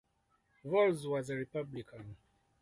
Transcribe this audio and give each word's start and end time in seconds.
Volz 0.65 1.05
was 1.05 1.29
an 1.29 1.37
Republican. 1.37 2.17